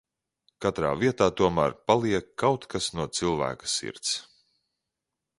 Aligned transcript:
Katrā 0.65 0.91
vietā 1.01 1.25
tomēr 1.41 1.75
paliek 1.91 2.31
kaut 2.43 2.65
kas 2.73 2.87
no 2.99 3.05
cilvēka 3.19 3.69
sirds. 3.75 4.15